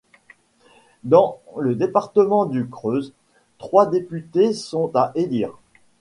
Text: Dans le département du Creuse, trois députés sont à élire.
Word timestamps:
Dans 1.03 1.39
le 1.59 1.75
département 1.75 2.47
du 2.47 2.67
Creuse, 2.67 3.13
trois 3.59 3.85
députés 3.85 4.51
sont 4.51 4.89
à 4.95 5.11
élire. 5.13 5.53